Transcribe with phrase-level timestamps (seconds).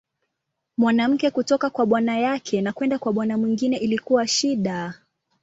[0.77, 4.93] Mwanamke kutoka kwa bwana yake na kwenda kwa bwana mwingine ilikuwa shida.